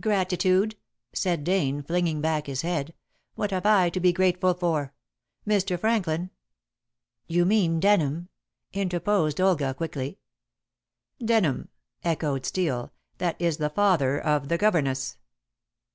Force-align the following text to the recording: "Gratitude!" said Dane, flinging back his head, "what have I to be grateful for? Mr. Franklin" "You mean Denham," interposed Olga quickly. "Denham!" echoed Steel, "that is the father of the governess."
"Gratitude!" 0.00 0.74
said 1.12 1.44
Dane, 1.44 1.82
flinging 1.82 2.22
back 2.22 2.46
his 2.46 2.62
head, 2.62 2.94
"what 3.34 3.50
have 3.50 3.66
I 3.66 3.90
to 3.90 4.00
be 4.00 4.10
grateful 4.10 4.54
for? 4.54 4.94
Mr. 5.46 5.78
Franklin" 5.78 6.30
"You 7.36 7.44
mean 7.44 7.78
Denham," 7.78 8.30
interposed 8.72 9.38
Olga 9.38 9.74
quickly. 9.74 10.18
"Denham!" 11.22 11.68
echoed 12.02 12.46
Steel, 12.46 12.90
"that 13.18 13.38
is 13.38 13.58
the 13.58 13.68
father 13.68 14.18
of 14.18 14.48
the 14.48 14.56
governess." 14.56 15.18